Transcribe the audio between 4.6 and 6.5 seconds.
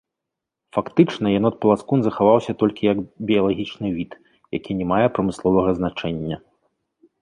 які не мае прамысловага значэння.